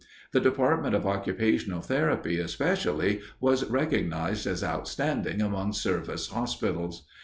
The 0.31 0.39
department 0.39 0.95
of 0.95 1.05
occupational 1.05 1.81
therapy, 1.83 2.39
especially, 2.39 3.19
was 3.39 3.69
recognized 3.69 4.47
as 4.47 4.63
outstanding 4.63 5.43
among 5.43 5.73
service 5.73 6.29
hospitals. 6.29 7.05